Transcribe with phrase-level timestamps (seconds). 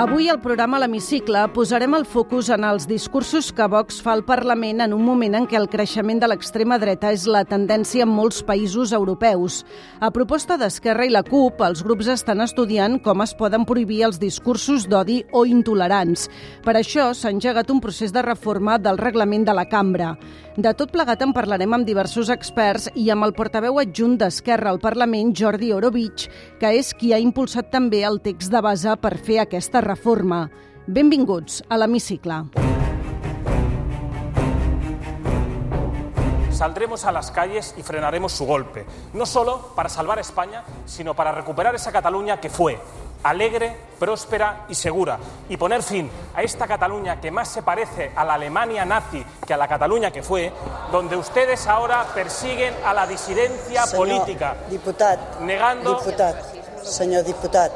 [0.00, 4.80] Avui al programa L'Hemicicle posarem el focus en els discursos que Vox fa al Parlament
[4.80, 8.40] en un moment en què el creixement de l'extrema dreta és la tendència en molts
[8.48, 9.58] països europeus.
[10.00, 14.16] A proposta d'Esquerra i la CUP, els grups estan estudiant com es poden prohibir els
[14.22, 16.30] discursos d'odi o intolerants.
[16.64, 20.14] Per això s'ha engegat un procés de reforma del reglament de la cambra.
[20.56, 24.80] De tot plegat en parlarem amb diversos experts i amb el portaveu adjunt d'Esquerra al
[24.80, 26.26] Parlament, Jordi Orovich,
[26.58, 30.48] que és qui ha impulsat també el text de base per fer aquesta reforma reforma.
[30.86, 32.44] Benvinguts a l'Hemicicle.
[36.50, 38.84] Saldremos a las calles y frenaremos su golpe,
[39.14, 42.78] no solo para salvar a España, sino para recuperar esa Cataluña que fue
[43.22, 48.24] alegre, próspera y segura, y poner fin a esta Cataluña que más se parece a
[48.24, 50.52] la Alemania nazi que a la Cataluña que fue,
[50.92, 56.36] donde ustedes ahora persiguen a la disidencia Senyor política, diputat, negando diputat,
[56.82, 57.72] senyor diputat,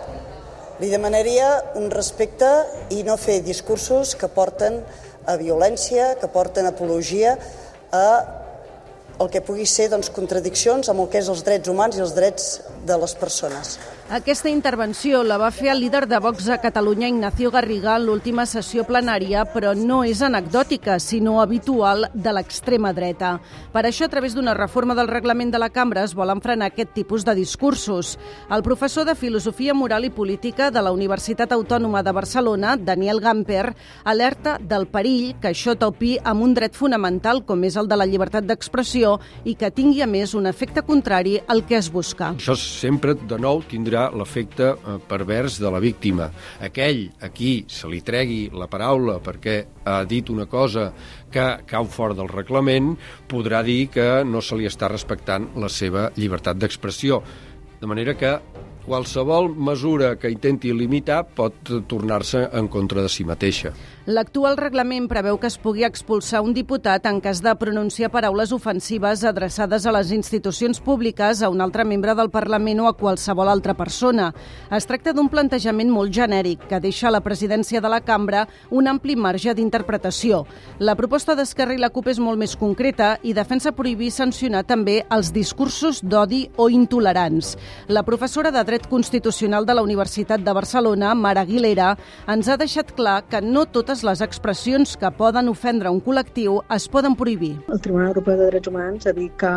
[0.81, 2.49] li demanaria un respecte
[2.95, 4.81] i no fer discursos que porten
[5.27, 7.37] a violència, que porten apologia
[7.95, 8.09] a
[9.23, 12.15] el que pugui ser doncs, contradiccions amb el que és els drets humans i els
[12.17, 12.49] drets
[12.87, 13.77] de les persones.
[14.13, 18.45] Aquesta intervenció la va fer el líder de Vox a Catalunya, Ignacio Garriga, en l'última
[18.45, 23.39] sessió plenària, però no és anecdòtica, sinó habitual de l'extrema dreta.
[23.73, 26.93] Per això, a través d'una reforma del reglament de la cambra, es volen frenar aquest
[26.93, 28.19] tipus de discursos.
[28.53, 33.73] El professor de Filosofia Moral i Política de la Universitat Autònoma de Barcelona, Daniel Gamper,
[34.05, 38.05] alerta del perill que això topi amb un dret fonamental com és el de la
[38.05, 42.35] llibertat d'expressió i que tingui, a més, un efecte contrari al que es busca.
[42.37, 46.31] Això sempre, de nou, tindrà l'efecte eh, pervers de la víctima.
[46.65, 50.91] Aquell a qui se li tregui la paraula perquè ha dit una cosa
[51.33, 52.95] que cau fora del reglament
[53.31, 57.23] podrà dir que no se li està respectant la seva llibertat d'expressió.
[57.81, 58.37] De manera que
[58.85, 63.73] qualsevol mesura que intenti limitar pot tornar-se en contra de si mateixa.
[64.05, 69.23] L'actual reglament preveu que es pugui expulsar un diputat en cas de pronunciar paraules ofensives
[69.25, 73.73] adreçades a les institucions públiques, a un altre membre del Parlament o a qualsevol altra
[73.73, 74.27] persona.
[74.69, 78.91] Es tracta d'un plantejament molt genèric que deixa a la presidència de la cambra un
[78.93, 80.43] ampli marge d'interpretació.
[80.85, 84.99] La proposta d'Esquerra i la CUP és molt més concreta i defensa prohibir sancionar també
[85.09, 87.55] els discursos d'odi o intolerants.
[87.89, 91.95] La professora de Dret Constitucional de la Universitat de Barcelona, Mara Aguilera,
[92.29, 96.89] ens ha deixat clar que no totes les expressions que poden ofendre un col·lectiu es
[96.91, 97.53] poden prohibir.
[97.69, 99.53] El Tribunal Europeu de Drets Humans ha dit que,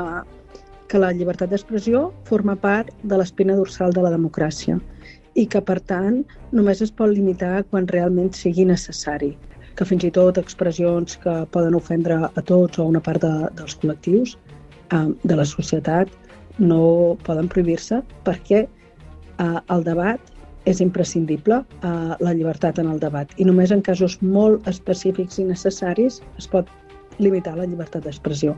[0.91, 4.77] que la llibertat d'expressió forma part de l'espina dorsal de la democràcia
[5.33, 6.21] i que, per tant,
[6.51, 9.33] només es pot limitar quan realment sigui necessari
[9.77, 13.33] que fins i tot expressions que poden ofendre a tots o a una part de,
[13.59, 14.33] dels col·lectius
[14.93, 16.09] eh, de la societat
[16.57, 20.33] no poden prohibir-se perquè eh, el debat
[20.67, 25.47] és imprescindible, eh, la llibertat en el debat, i només en casos molt específics i
[25.47, 26.67] necessaris es pot
[27.17, 28.57] limitar la llibertat d'expressió.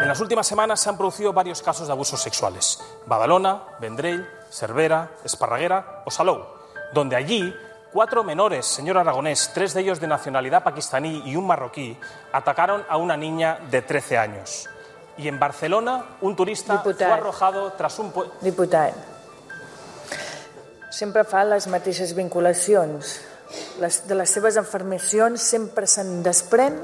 [0.00, 2.80] En las últimas semanas se han producido varios casos de abusos sexuales.
[3.06, 6.42] Badalona, Vendrell, Cervera, Esparraguera o Salou,
[6.92, 7.52] donde allí
[7.92, 11.96] cuatro menores, señor Aragonés, tres de ellos de nacionalidad pakistaní y un marroquí,
[12.32, 14.68] atacaron a una niña de 13 años.
[15.18, 17.08] Y en Barcelona, un turista Diputat.
[17.08, 18.12] fue arrojado tras un...
[18.40, 18.94] Diputat,
[20.92, 23.18] sempre fa les mateixes vinculacions.
[23.80, 26.78] Les, de les seves afirmacions sempre se'n desprèn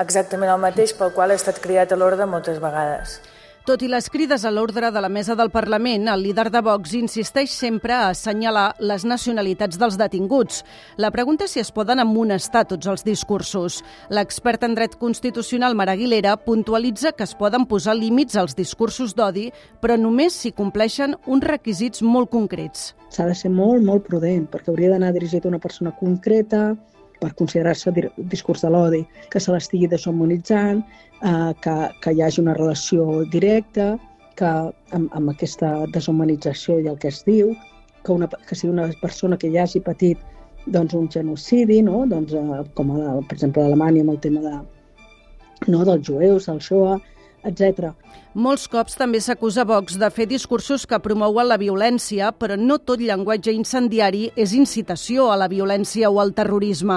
[0.00, 3.18] exactament el mateix pel qual ha estat criat a l'ordre moltes vegades.
[3.64, 6.90] Tot i les crides a l'ordre de la mesa del Parlament, el líder de Vox
[6.98, 10.58] insisteix sempre a assenyalar les nacionalitats dels detinguts.
[11.00, 13.78] La pregunta és si es poden amonestar tots els discursos.
[14.12, 19.46] L'expert en dret constitucional Mara Aguilera puntualitza que es poden posar límits als discursos d'odi,
[19.80, 22.90] però només si compleixen uns requisits molt concrets.
[23.08, 26.74] S'ha de ser molt, molt prudent, perquè hauria d'anar dirigit a una persona concreta,
[27.24, 27.92] per considerar-se
[28.30, 29.02] discurs de l'odi,
[29.32, 30.82] que se l'estigui deshumanitzant,
[31.24, 33.94] eh, que, que hi hagi una relació directa,
[34.38, 34.50] que
[34.98, 37.54] amb, amb aquesta deshumanització i el que es diu,
[38.04, 40.20] que, una, que sigui una persona que ja hagi patit
[40.66, 42.04] doncs, un genocidi, no?
[42.10, 44.54] doncs, eh, com a, per exemple a Alemanya amb el tema de,
[45.68, 47.00] no, dels jueus, del Shoah,
[47.44, 47.92] etc.
[48.34, 52.98] Molts cops també s'acusa Vox de fer discursos que promouen la violència, però no tot
[52.98, 56.96] llenguatge incendiari és incitació a la violència o al terrorisme.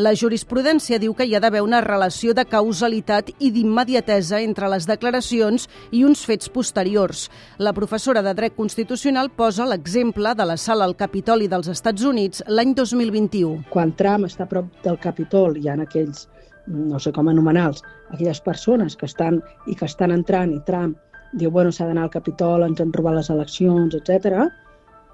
[0.00, 4.88] La jurisprudència diu que hi ha d'haver una relació de causalitat i d'immediatesa entre les
[4.88, 7.26] declaracions i uns fets posteriors.
[7.58, 12.46] La professora de Dret Constitucional posa l'exemple de la sala al Capitoli dels Estats Units
[12.48, 13.68] l'any 2021.
[13.68, 16.24] Quan Trump està a prop del Capitol, hi ha aquells
[16.68, 17.82] no sé com anomenar-los,
[18.12, 20.96] aquelles persones que estan i que estan entrant i Trump
[21.32, 24.46] diu, bueno, s'ha d'anar al Capitol, ens han robat les eleccions, etc.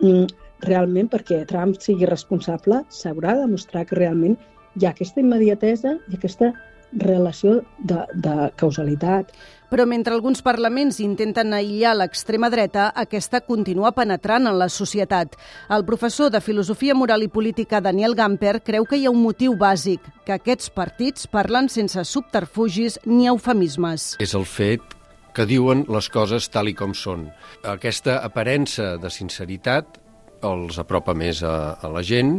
[0.01, 0.27] Mm,
[0.67, 4.37] realment, perquè Trump sigui responsable, s'haurà de demostrar que realment
[4.79, 6.53] hi ha aquesta immediatesa i aquesta
[7.00, 9.32] relació de, de causalitat.
[9.75, 15.35] Però mentre alguns parlaments intenten aïllar l'extrema dreta, aquesta continua penetrant en la societat.
[15.73, 19.56] El professor de Filosofia Moral i Política Daniel Gamper creu que hi ha un motiu
[19.58, 24.14] bàsic, que aquests partits parlen sense subterfugis ni eufemismes.
[24.23, 24.94] És el fet
[25.35, 27.26] que diuen les coses tal i com són.
[27.67, 29.99] Aquesta aparença de sinceritat
[30.44, 32.37] els apropa més a, a la gent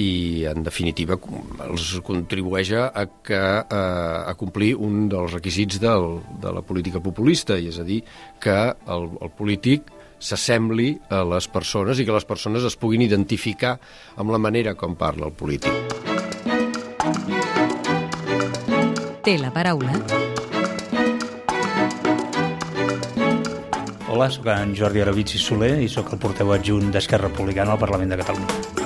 [0.00, 1.18] i, en definitiva,
[1.68, 3.82] els contribueix a, que, a,
[4.26, 8.02] a complir un dels requisits del, de la política populista, i és a dir,
[8.42, 9.92] que el, el polític
[10.24, 13.76] s'assembli a les persones i que les persones es puguin identificar
[14.16, 15.72] amb la manera com parla el polític.
[19.24, 20.33] Té la paraula
[24.14, 28.12] Hola, sóc en Jordi Aravitsi Soler i sóc el porteu adjunt d'Esquerra Republicana al Parlament
[28.12, 28.84] de Catalunya.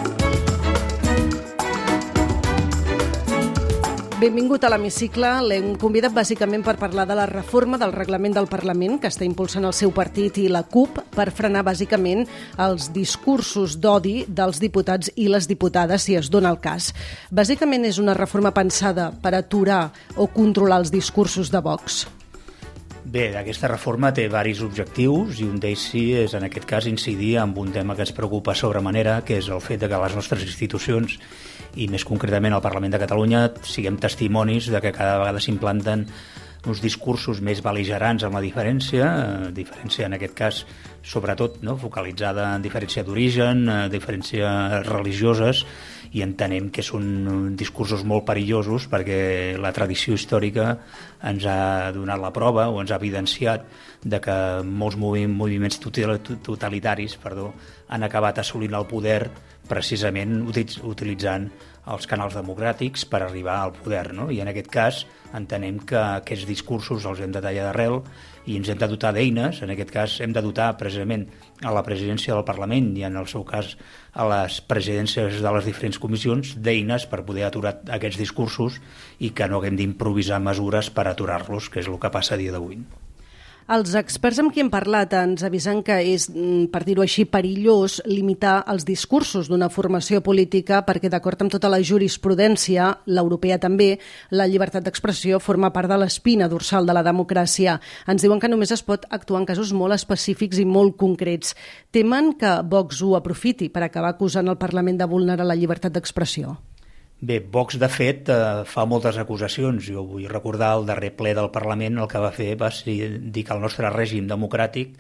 [4.23, 5.35] Benvingut a l'hemicicle.
[5.51, 9.69] L'hem convidat bàsicament per parlar de la reforma del reglament del Parlament que està impulsant
[9.69, 12.25] el seu partit i la CUP per frenar bàsicament
[12.57, 16.95] els discursos d'odi dels diputats i les diputades si es dona el cas.
[17.29, 22.07] Bàsicament és una reforma pensada per aturar o controlar els discursos de Vox.
[23.09, 27.39] Bé, aquesta reforma té varis objectius i un d'ells sí és, en aquest cas, incidir
[27.41, 30.17] en un tema que ens preocupa sobre manera, que és el fet de que les
[30.19, 31.15] nostres institucions
[31.81, 36.05] i més concretament el Parlament de Catalunya siguem testimonis de que cada vegada s'implanten
[36.69, 40.63] uns discursos més beligerants amb la diferència, eh, diferència en aquest cas
[41.01, 45.65] sobretot no, focalitzada en diferència d'origen, eh, diferència religioses,
[46.13, 50.71] i entenem que són discursos molt perillosos perquè la tradició històrica
[51.29, 53.67] ens ha donat la prova o ens ha evidenciat
[54.05, 57.53] de que molts moviments totalitaris perdó,
[57.89, 59.23] han acabat assolint el poder
[59.69, 61.51] precisament utilitzant
[61.88, 64.11] els canals democràtics per arribar al poder.
[64.17, 64.29] No?
[64.31, 65.05] I en aquest cas
[65.37, 68.00] entenem que aquests discursos els hem de tallar d'arrel
[68.49, 71.26] i ens hem de dotar d'eines, en aquest cas hem de dotar precisament
[71.64, 73.75] a la presidència del Parlament i en el seu cas
[74.12, 78.81] a les presidències de les diferents comissions d'eines per poder aturar aquests discursos
[79.19, 82.55] i que no haguem d'improvisar mesures per aturar-los, que és el que passa a dia
[82.55, 82.81] d'avui.
[83.69, 88.00] Els experts amb qui hem parlat ens avisen que és, mm, per dir-ho així, perillós
[88.06, 93.99] limitar els discursos d'una formació política perquè, d'acord amb tota la jurisprudència, l'europea també,
[94.31, 97.79] la llibertat d'expressió forma part de l'espina dorsal de la democràcia.
[98.06, 101.55] Ens diuen que només es pot actuar en casos molt específics i molt concrets.
[101.91, 106.56] Temen que Vox ho aprofiti per acabar acusant el Parlament de vulnerar la llibertat d'expressió.
[107.20, 109.82] Bé, Vox, de fet, eh, fa moltes acusacions.
[109.91, 113.43] Jo vull recordar el darrer ple del Parlament el que va fer va ser dir
[113.44, 114.93] que el nostre règim democràtic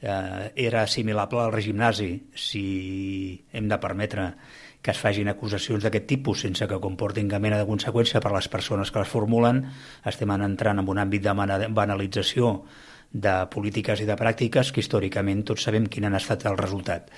[0.00, 2.08] eh, era assimilable al règim nazi.
[2.34, 4.30] Si hem de permetre
[4.80, 8.36] que es fagin acusacions d'aquest tipus sense que comportin cap mena de conseqüència per a
[8.38, 9.66] les persones que les formulen,
[10.06, 12.62] estem entrant en un àmbit de banalització
[13.12, 17.12] de polítiques i de pràctiques que històricament tots sabem quin han estat el resultat.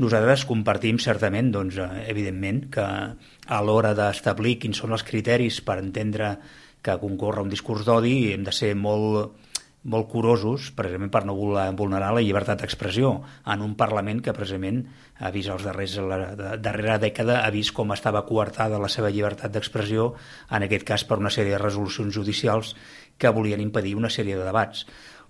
[0.00, 5.76] Nosaltres compartim certament, doncs, eh, evidentment, que a l'hora d'establir quins són els criteris per
[5.82, 6.38] entendre
[6.80, 9.34] que concorre un discurs d'odi hem de ser molt,
[9.82, 13.12] molt curosos precisament per no vulnerar la llibertat d'expressió
[13.44, 14.82] en un Parlament que precisament
[15.20, 19.52] ha vist els darrers, la darrera dècada ha vist com estava coartada la seva llibertat
[19.52, 20.14] d'expressió
[20.48, 22.74] en aquest cas per una sèrie de resolucions judicials
[23.18, 24.86] que volien impedir una sèrie de debats.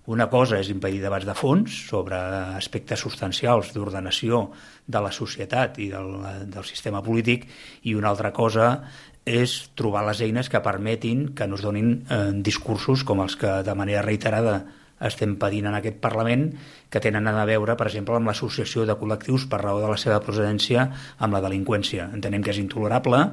[0.09, 2.17] Una cosa és impedir debats de fons sobre
[2.57, 4.47] aspectes substancials d'ordenació
[4.87, 6.15] de la societat i del,
[6.49, 7.45] del sistema polític
[7.85, 8.71] i una altra cosa
[9.29, 13.75] és trobar les eines que permetin que nos donin eh, discursos com els que de
[13.77, 14.63] manera reiterada
[15.05, 16.47] estem patint en aquest Parlament,
[16.89, 20.19] que tenen a veure, per exemple, amb l'associació de col·lectius per raó de la seva
[20.21, 20.85] procedència
[21.17, 22.09] amb la delinqüència.
[22.13, 23.23] Entenem que és intolerable,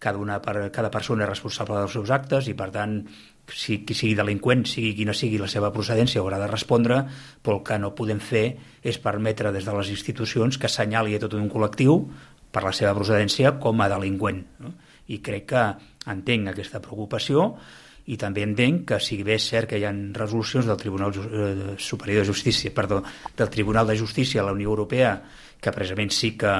[0.00, 0.40] cada, una,
[0.72, 2.96] cada persona és responsable dels seus actes i, per tant,
[3.50, 7.02] si qui sigui delinqüent, sigui qui no sigui la seva procedència, haurà de respondre,
[7.42, 8.44] però el que no podem fer
[8.82, 12.00] és permetre des de les institucions que assenyali a tot un col·lectiu
[12.50, 14.42] per la seva procedència com a delinqüent.
[14.64, 14.74] No?
[15.10, 15.64] I crec que
[16.10, 17.52] entenc aquesta preocupació
[18.10, 21.74] i també entenc que si bé és cert que hi ha resolucions del Tribunal eh,
[21.78, 23.02] Superior de Justícia, perdó,
[23.36, 25.18] del Tribunal de Justícia a la Unió Europea
[25.60, 26.54] que precisament sí que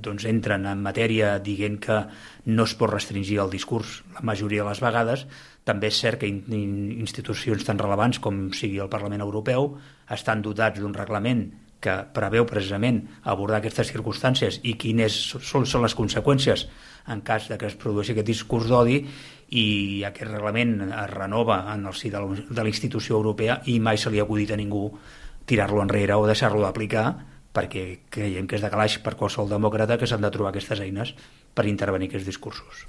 [0.00, 1.98] doncs entren en matèria dient que
[2.46, 5.26] no es pot restringir el discurs la majoria de les vegades,
[5.64, 9.74] també és cert que in, in, institucions tan relevants com sigui el Parlament Europeu
[10.12, 11.46] estan dotats d'un reglament
[11.84, 16.64] que preveu precisament abordar aquestes circumstàncies i quines són, són les conseqüències
[17.12, 19.02] en cas de que es produeixi aquest discurs d'odi.
[19.52, 19.66] I
[20.08, 24.20] aquest reglament es renova en el si de la institució europea i mai se li
[24.20, 24.86] ha acudit a ningú
[25.44, 30.10] tirar-lo enrere o deixar-lo d'aplicar perquè creiem que és de calaix per qualsevol demòcrata que
[30.10, 31.14] s'han de trobar aquestes eines
[31.54, 32.84] per intervenir aquests discursos.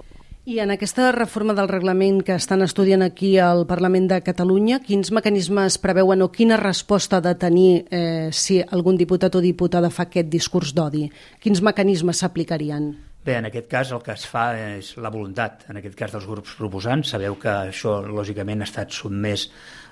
[0.45, 5.09] I en aquesta reforma del reglament que estan estudiant aquí al Parlament de Catalunya, quins
[5.09, 10.05] mecanismes preveuen o quina resposta ha de tenir eh, si algun diputat o diputada fa
[10.05, 11.07] aquest discurs d'odi?
[11.41, 12.91] Quins mecanismes s'aplicarien?
[13.25, 16.27] Bé, en aquest cas el que es fa és la voluntat, en aquest cas dels
[16.29, 17.09] grups proposants.
[17.15, 19.47] Sabeu que això, lògicament, ha estat sotmès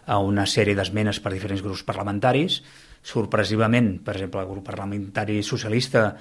[0.05, 2.59] a una sèrie d'esmenes per diferents grups parlamentaris.
[3.03, 6.13] Sorpresivament, per exemple, el grup parlamentari socialista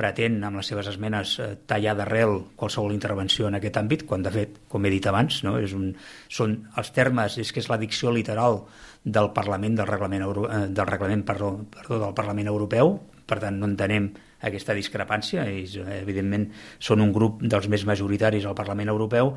[0.00, 4.32] pretén amb les seves esmenes eh, tallar d'arrel qualsevol intervenció en aquest àmbit, quan de
[4.32, 5.90] fet, com he dit abans, no, és un,
[6.32, 8.62] són els termes, és que és la dicció literal
[9.04, 12.96] del Parlament, del reglament, Euro, eh, del reglament perdó, perdó, del Parlament Europeu,
[13.28, 14.10] per tant no entenem
[14.48, 16.48] aquesta discrepància, és, evidentment
[16.80, 19.34] són un grup dels més majoritaris al Parlament Europeu,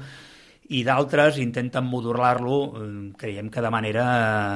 [0.72, 4.05] i d'altres intenten modular-lo, eh, creiem que de manera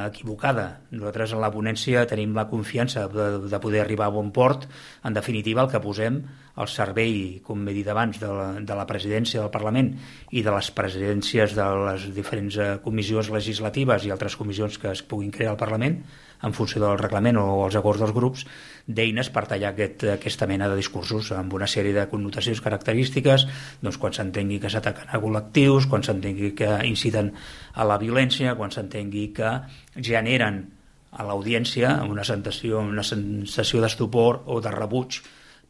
[0.08, 0.82] equivocada.
[0.92, 4.68] Nosaltres a la ponència tenim la confiança de, de poder arribar a bon port.
[5.04, 6.22] En definitiva, el que posem
[6.58, 9.92] al servei, com he dit abans, de la, de la presidència del Parlament
[10.32, 15.04] i de les presidències de les diferents eh, comissions legislatives i altres comissions que es
[15.04, 16.00] puguin crear al Parlament,
[16.44, 18.46] en funció del reglament o els acords dels grups,
[18.88, 23.48] d'eines per tallar aquest, aquesta mena de discursos amb una sèrie de connotacions característiques,
[23.82, 27.34] doncs quan s'entengui que s'ataquen a col·lectius, quan s'entengui que inciten
[27.74, 29.53] a la violència, quan s'entengui que
[29.98, 30.63] generen
[31.17, 35.22] a l'audiència una sensació, una sensació d'estupor o de rebuig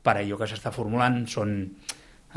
[0.04, 1.62] per allò que s'està formulant, són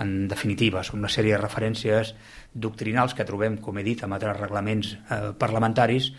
[0.01, 2.15] en definitiva, són una sèrie de referències
[2.55, 6.11] doctrinals que trobem, com he dit, en altres reglaments eh, parlamentaris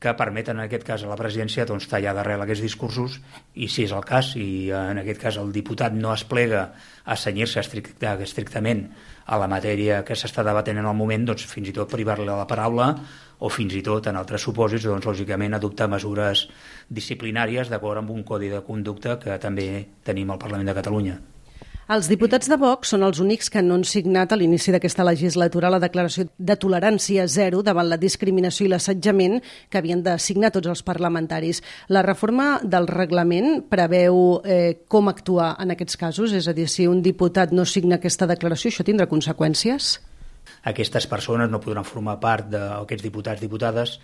[0.00, 3.18] que permeten en aquest cas a la presidència doncs, tallar d'arrel aquests discursos
[3.52, 6.70] i si és el cas i en aquest cas el diputat no es plega
[7.04, 8.86] a senyir-se estricta, estrictament
[9.28, 12.48] a la matèria que s'està debatent en el moment, doncs fins i tot privar-li la
[12.48, 12.94] paraula
[13.40, 16.46] o fins i tot en altres supòsits, doncs lògicament adoptar mesures
[16.88, 19.68] disciplinàries d'acord amb un codi de conducta que també
[20.04, 21.20] tenim al Parlament de Catalunya.
[21.90, 25.72] Els diputats de Vox són els únics que no han signat a l'inici d'aquesta legislatura
[25.74, 30.70] la declaració de tolerància zero davant la discriminació i l'assetjament que havien de signar tots
[30.70, 31.58] els parlamentaris.
[31.90, 36.30] La reforma del reglament preveu eh, com actuar en aquests casos?
[36.30, 39.96] És a dir, si un diputat no signa aquesta declaració, això tindrà conseqüències?
[40.70, 43.98] Aquestes persones no podran formar part d'aquests diputats, diputades,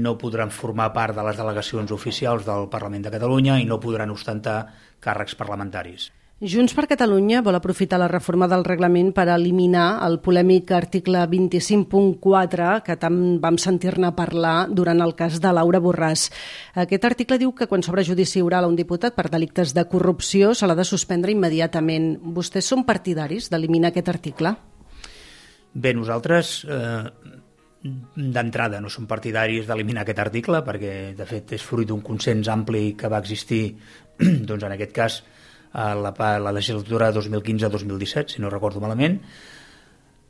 [0.00, 4.16] no podran formar part de les delegacions oficials del Parlament de Catalunya i no podran
[4.16, 4.62] ostentar
[5.04, 6.14] càrrecs parlamentaris.
[6.38, 12.68] Junts per Catalunya vol aprofitar la reforma del reglament per eliminar el polèmic article 25.4
[12.86, 16.28] que tant vam sentir-ne parlar durant el cas de Laura Borràs.
[16.78, 20.52] Aquest article diu que quan s'obre judici oral a un diputat per delictes de corrupció
[20.54, 22.06] se l'ha de suspendre immediatament.
[22.22, 24.52] Vostès són partidaris d'eliminar aquest article?
[25.74, 27.02] Bé, nosaltres eh,
[28.14, 32.92] d'entrada no som partidaris d'eliminar aquest article perquè de fet és fruit d'un consens ampli
[32.94, 33.74] que va existir
[34.52, 35.18] doncs en aquest cas
[35.72, 39.20] a la, a la legislatura 2015-2017, si no recordo malament,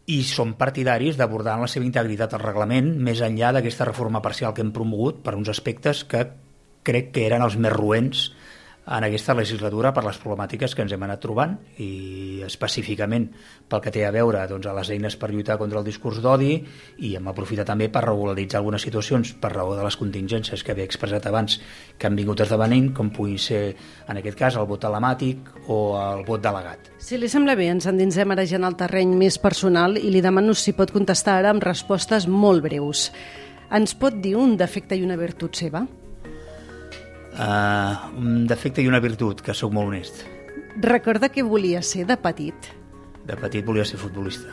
[0.08, 4.54] i som partidaris d'abordar en la seva integritat el reglament més enllà d'aquesta reforma parcial
[4.56, 6.24] que hem promogut per uns aspectes que
[6.88, 8.28] crec que eren els més ruents
[8.88, 11.54] en aquesta legislatura per les problemàtiques que ens hem anat trobant
[11.84, 13.26] i específicament
[13.68, 16.54] pel que té a veure doncs, a les eines per lluitar contra el discurs d'odi
[17.04, 20.88] i hem aprofitat també per regularitzar algunes situacions per raó de les contingències que havia
[20.88, 21.58] expressat abans
[21.98, 23.62] que han vingut esdevenint, com pugui ser
[24.08, 26.88] en aquest cas el vot telemàtic o el vot delegat.
[26.98, 30.24] Si li sembla bé, ens endinsem ara ja en el terreny més personal i li
[30.24, 33.08] demano si pot contestar ara amb respostes molt breus.
[33.68, 35.84] Ens pot dir un defecte i una virtut seva?
[37.38, 40.24] Uh, un defecte i una virtut, que sóc molt honest.
[40.82, 42.72] Recorda què volia ser de petit?
[43.28, 44.50] De petit volia ser futbolista.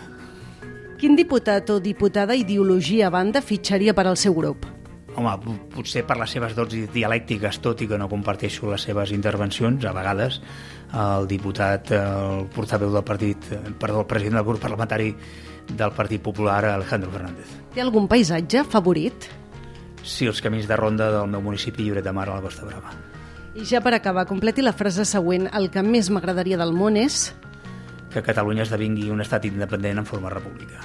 [1.01, 4.68] Quin diputat o diputada ideologia a banda fitxaria per al seu grup?
[5.15, 9.86] Home, potser per les seves dots dialèctiques, tot i que no comparteixo les seves intervencions,
[9.88, 10.42] a vegades
[10.96, 13.50] el diputat, el portaveu del partit,
[13.80, 15.10] perdó, el president del grup parlamentari
[15.65, 17.56] del Partit Popular, Alejandro Fernández.
[17.74, 19.25] Té algun paisatge favorit?
[20.06, 22.94] Sí, els camins de ronda del meu municipi Lloret de Mar a la Costa Brava.
[23.58, 25.50] I ja per acabar, completi la frase següent.
[25.58, 27.34] El que més m'agradaria del món és...
[28.14, 30.84] Que Catalunya esdevingui un estat independent en forma república.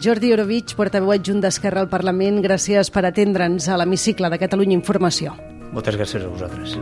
[0.00, 5.34] Jordi Orovich, portaveu adjunt d'Esquerra al Parlament, gràcies per atendre'ns a l'hemicicle de Catalunya Informació.
[5.74, 6.78] Moltes gràcies a vosaltres.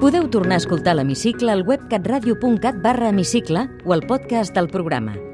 [0.00, 5.16] Podeu tornar a escoltar l'hemicicle al web catradio.cat barra hemicicle o al podcast del programa